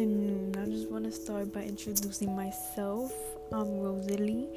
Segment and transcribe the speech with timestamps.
[0.00, 0.54] afternoon.
[0.56, 3.12] I just want to start by introducing myself.
[3.52, 4.48] I'm Rosalie,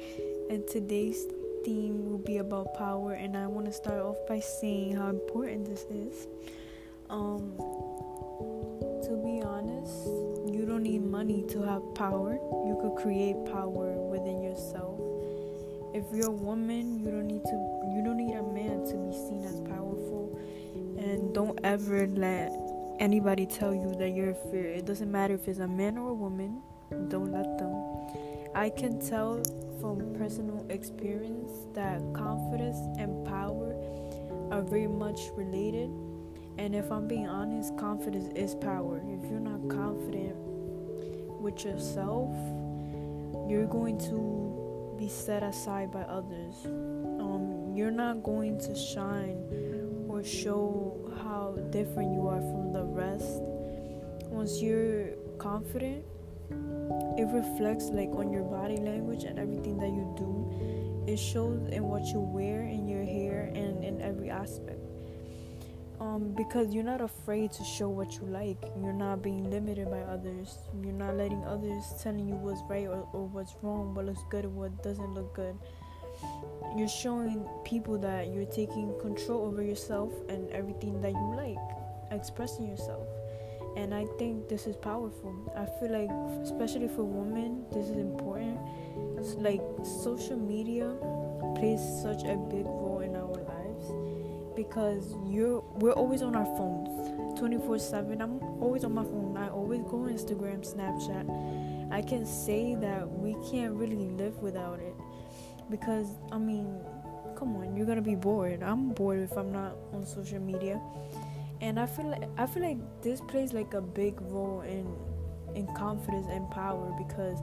[0.48, 1.26] and today's
[1.66, 3.12] theme will be about power.
[3.12, 6.28] And I want to start off by saying how important this is.
[7.10, 7.52] Um,
[9.04, 10.06] to be honest,
[10.50, 12.38] you don't need money to have power.
[12.64, 14.98] You could create power within yourself.
[15.92, 17.90] If you're a woman, you don't need to.
[17.94, 20.40] You don't need a man to be seen as powerful,
[20.96, 22.63] and don't ever let
[22.98, 24.66] anybody tell you that you're fear.
[24.66, 26.62] It doesn't matter if it's a man or a woman.
[27.08, 27.74] Don't let them.
[28.54, 29.42] I can tell
[29.80, 33.74] from personal experience that confidence and power
[34.50, 35.90] are very much related.
[36.56, 38.98] And if I'm being honest, confidence is power.
[38.98, 40.36] If you're not confident
[41.40, 42.30] with yourself,
[43.48, 46.64] you're going to be set aside by others.
[46.64, 49.42] Um, you're not going to shine
[50.24, 53.42] show how different you are from the rest.
[54.30, 56.04] Once you're confident,
[57.18, 61.04] it reflects like on your body language and everything that you do.
[61.06, 64.80] It shows in what you wear, in your hair, and in every aspect.
[66.00, 68.58] Um, because you're not afraid to show what you like.
[68.80, 70.58] You're not being limited by others.
[70.82, 74.46] You're not letting others telling you what's right or, or what's wrong, what looks good
[74.46, 75.56] or what doesn't look good
[76.76, 81.58] you're showing people that you're taking control over yourself and everything that you like,
[82.10, 83.06] expressing yourself.
[83.76, 85.34] And I think this is powerful.
[85.56, 86.10] I feel like,
[86.42, 88.58] especially for women, this is important.
[89.18, 89.60] It's like
[90.04, 90.94] social media
[91.56, 96.88] plays such a big role in our lives because you're we're always on our phones
[97.38, 98.20] 24/7.
[98.20, 99.36] I'm always on my phone.
[99.36, 101.92] I always go on Instagram, Snapchat.
[101.92, 104.94] I can say that we can't really live without it
[105.70, 106.80] because I mean,
[107.36, 108.62] come on, you're gonna be bored.
[108.62, 110.80] I'm bored if I'm not on social media,
[111.60, 114.86] and I feel like I feel like this plays like a big role in
[115.54, 117.38] in confidence and power because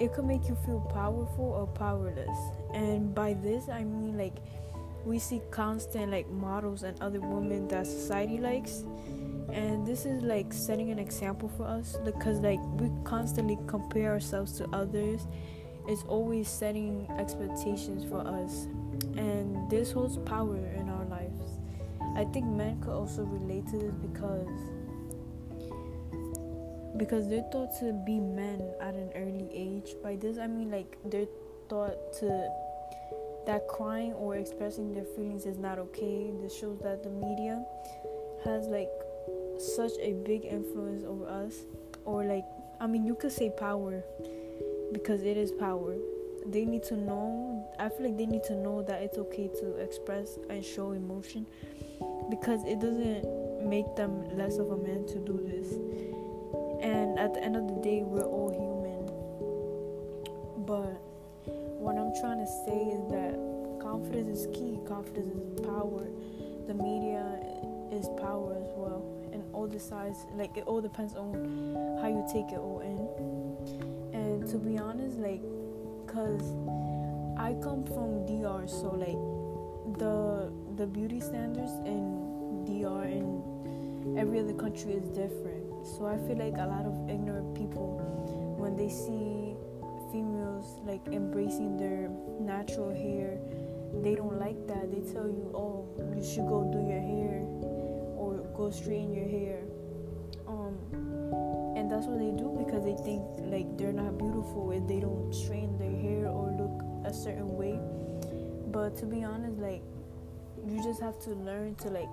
[0.00, 2.38] it could make you feel powerful or powerless.
[2.74, 4.36] And by this, I mean like
[5.04, 8.84] we see constant like models and other women that society likes
[9.52, 14.52] and this is like setting an example for us because like we constantly compare ourselves
[14.52, 15.26] to others
[15.88, 18.66] is always setting expectations for us,
[19.16, 21.58] and this holds power in our lives.
[22.16, 24.48] I think men could also relate to this because
[26.96, 29.94] because they're thought to be men at an early age.
[30.02, 31.26] By this I mean like they're
[31.68, 32.50] thought to
[33.46, 36.30] that crying or expressing their feelings is not okay.
[36.42, 37.64] This shows that the media
[38.44, 38.90] has like
[39.58, 41.54] such a big influence over us
[42.04, 42.44] or like
[42.80, 44.04] I mean you could say power
[44.92, 45.96] because it is power.
[46.46, 49.76] They need to know, I feel like they need to know that it's okay to
[49.76, 51.46] express and show emotion
[52.30, 55.72] because it doesn't make them less of a man to do this.
[56.82, 59.06] And at the end of the day, we're all human.
[60.66, 61.00] But
[61.78, 63.38] what I'm trying to say is that
[63.80, 66.06] confidence is key, confidence is power.
[66.66, 67.38] The media
[67.92, 69.04] is power as well.
[69.32, 74.01] And all decides, like, it all depends on how you take it all in
[74.50, 75.42] to be honest, like,
[76.06, 76.56] cause
[77.38, 79.18] I come from DR, so like
[79.98, 85.86] the the beauty standards in DR and every other country is different.
[85.86, 87.98] So I feel like a lot of ignorant people,
[88.58, 89.56] when they see
[90.12, 92.10] females like embracing their
[92.40, 93.38] natural hair,
[94.02, 94.90] they don't like that.
[94.90, 95.86] They tell you, oh,
[96.16, 97.42] you should go do your hair
[98.16, 99.62] or go straighten your hair
[102.02, 105.78] that's what they do because they think like they're not beautiful if they don't straighten
[105.78, 107.78] their hair or look a certain way.
[108.72, 109.82] But to be honest, like
[110.66, 112.08] you just have to learn to like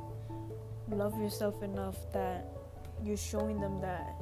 [0.90, 2.46] love yourself enough that
[3.04, 4.14] you're showing them that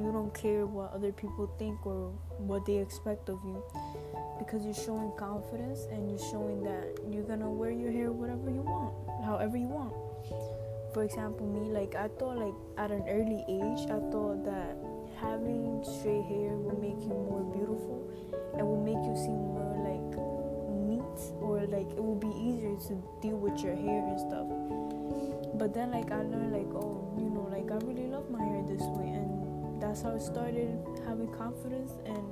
[0.00, 2.08] you don't care what other people think or
[2.38, 3.62] what they expect of you
[4.38, 8.62] because you're showing confidence and you're showing that you're gonna wear your hair whatever you
[8.62, 8.94] want
[9.24, 9.92] however you want
[10.94, 14.76] for example me like i thought like at an early age i thought that
[15.22, 18.02] having straight hair will make you more beautiful
[18.58, 20.10] and will make you seem more like
[20.86, 24.46] neat or like it will be easier to deal with your hair and stuff.
[25.54, 28.62] But then like I learned like oh you know like I really love my hair
[28.66, 30.76] this way and that's how I started
[31.06, 32.22] having confidence and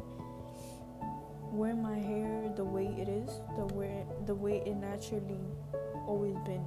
[1.53, 5.41] wear my hair the way it is, the way the way it naturally
[6.07, 6.65] always been.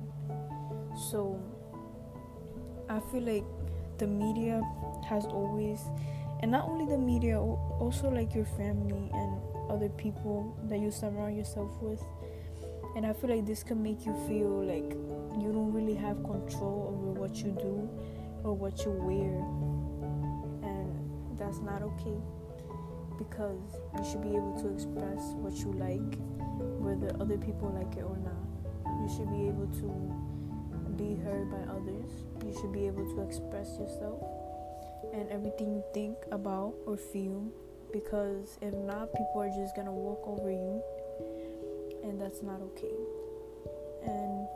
[1.12, 1.42] So
[2.90, 3.46] I feel like
[4.04, 4.62] the media
[5.08, 5.80] has always
[6.42, 9.32] and not only the media also like your family and
[9.72, 12.04] other people that you surround yourself with
[12.98, 14.92] and i feel like this can make you feel like
[15.42, 17.90] you don't really have control over what you do
[18.44, 19.40] or what you wear
[20.70, 22.20] and that's not okay
[23.18, 26.18] because you should be able to express what you like,
[26.80, 28.44] whether other people like it or not.
[28.86, 30.33] You should be able to
[30.98, 32.12] be heard by others.
[32.46, 34.22] You should be able to express yourself
[35.14, 37.52] and everything you think about or feel
[37.94, 40.82] because if not, people are just gonna walk over you,
[42.04, 42.98] and that's not okay.
[44.04, 44.48] And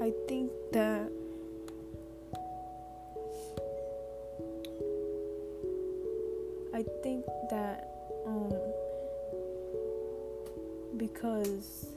[0.00, 1.12] I think that
[6.74, 7.90] I think that
[8.26, 8.54] um
[10.96, 11.88] because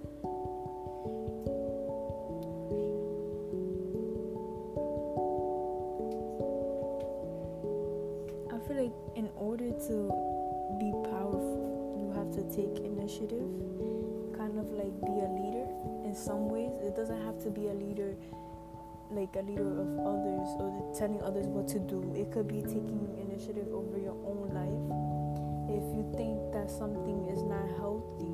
[9.91, 10.07] to
[10.79, 13.43] be powerful, you have to take initiative,
[14.39, 15.67] kind of like be a leader
[16.07, 16.71] in some ways.
[16.79, 18.15] It doesn't have to be a leader
[19.11, 21.99] like a leader of others or telling others what to do.
[22.15, 24.79] It could be taking initiative over your own life.
[25.67, 28.31] If you think that something is not healthy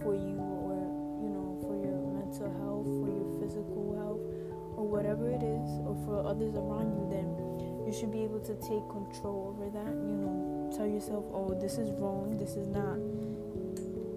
[0.00, 0.80] for you or
[1.20, 4.24] you know for your mental health, for your physical health
[4.80, 7.07] or whatever it is or for others around you
[7.88, 11.78] you should be able to take control over that, you know, tell yourself, "Oh, this
[11.78, 12.36] is wrong.
[12.36, 12.98] This is not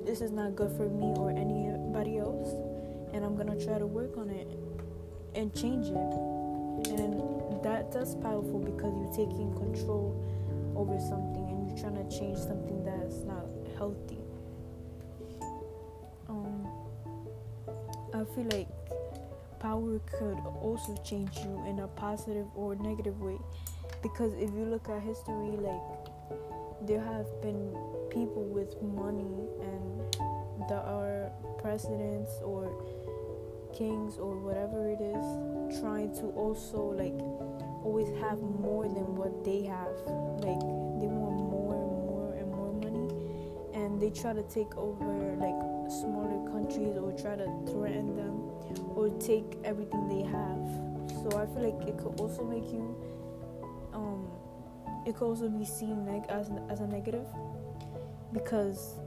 [0.05, 2.51] this is not good for me or anybody else."
[3.13, 4.47] And I'm to try to work on it
[5.35, 6.11] and change it.
[6.99, 10.19] And that that's powerful because you're taking control
[10.75, 13.45] over something and you're trying to change something that's not
[13.77, 14.19] healthy.
[16.27, 16.67] Um,
[18.13, 18.67] I feel like
[19.61, 23.37] power could also change you in a positive or negative way.
[24.01, 25.81] Because if you look at history, like
[26.87, 27.69] there have been
[28.09, 31.31] people with money and there are
[31.61, 32.65] presidents or
[33.71, 37.17] kings or whatever it is trying to also like
[37.85, 39.93] always have more than what they have.
[40.41, 40.59] Like
[40.99, 43.13] they want more and more and more money.
[43.73, 45.61] And they try to take over like
[45.91, 48.30] smaller countries or try to threaten them
[49.01, 50.65] or take everything they have
[51.21, 52.95] so i feel like it could also make you
[53.93, 54.27] um
[55.05, 57.25] it could also be seen like as as a negative
[58.33, 58.99] because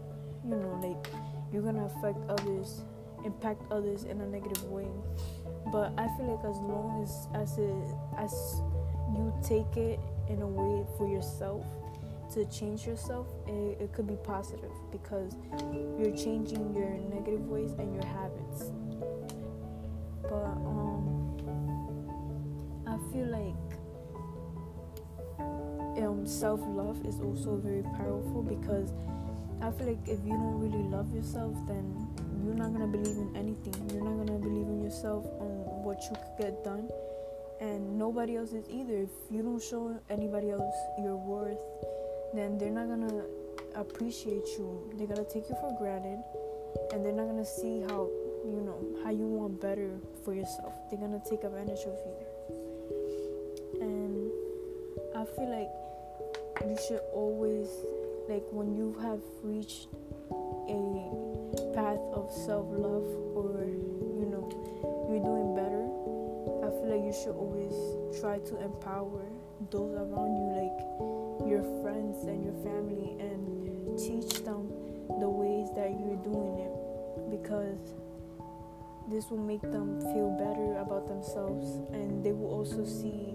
[0.44, 1.06] you know like
[1.52, 2.82] you're gonna affect others
[3.24, 4.86] impact others in a negative way.
[5.72, 7.74] But I feel like as long as as it
[8.18, 8.60] as
[9.16, 9.98] you take it
[10.28, 11.64] in a way for yourself
[12.34, 15.36] to change yourself, it, it could be positive because
[15.98, 18.72] you're changing your negative ways and your habits.
[20.28, 21.36] But um,
[22.86, 23.64] I feel like
[26.02, 28.92] um, self love is also very powerful because
[29.60, 32.08] I feel like if you don't really love yourself, then
[32.44, 33.74] you're not gonna believe in anything.
[33.92, 36.88] You're not gonna believe in yourself on what you could get done,
[37.60, 38.96] and nobody else is either.
[38.96, 41.62] If you don't show anybody else your worth,
[42.34, 43.24] then they're not gonna
[43.74, 44.90] appreciate you.
[44.94, 46.18] They're gonna take you for granted,
[46.92, 48.10] and they're not gonna see how
[48.44, 50.74] you know how you want better for yourself.
[50.90, 52.16] They're gonna take advantage of you,
[53.80, 54.30] and
[55.16, 55.72] I feel like
[56.68, 57.68] you should always
[58.28, 59.88] like when you have reached
[60.68, 64.44] a path of self love or you know
[65.08, 65.84] you're doing better,
[66.60, 67.72] I feel like you should always
[68.20, 69.24] try to empower
[69.70, 74.68] those around you, like your friends and your family, and teach them
[75.20, 76.74] the ways that you're doing it
[77.30, 78.03] because
[79.08, 83.34] this will make them feel better about themselves and they will also see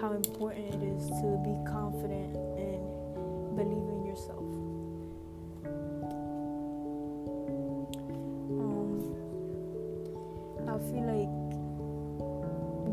[0.00, 4.46] how important it is to be confident and believe in yourself.
[8.62, 9.02] Um,
[10.68, 11.34] I feel like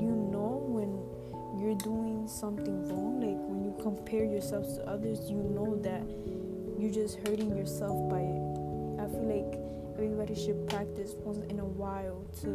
[0.02, 0.98] you know when
[1.62, 6.02] you're doing something wrong, like when you compare yourself to others, you know that
[6.80, 8.42] you're just hurting yourself by it.
[9.00, 12.52] I feel like everybody should practice once in a while to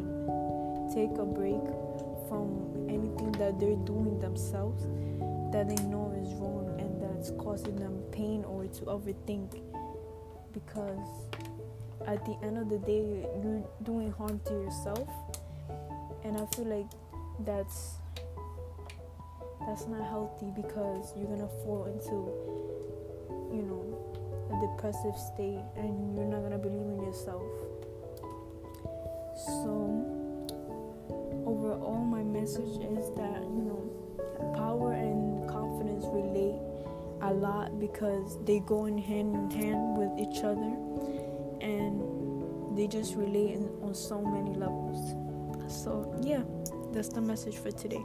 [0.93, 1.65] take a break
[2.29, 4.85] from anything that they're doing themselves
[5.53, 9.61] that they know is wrong and that's causing them pain or to overthink.
[10.53, 11.27] Because
[12.07, 15.09] at the end of the day you're doing harm to yourself.
[16.25, 16.91] And i feel like
[17.47, 17.95] that's
[19.67, 22.70] that's not healthy because you're gonna fall into
[24.61, 27.43] depressive state and you're not gonna believe in yourself
[29.37, 29.73] so
[31.47, 36.61] overall my message is that you know power and confidence relate
[37.23, 40.73] a lot because they go in hand in hand with each other
[41.61, 42.01] and
[42.77, 45.15] they just relate on so many levels.
[45.69, 46.43] So, yeah,
[46.93, 48.03] that's the message for today.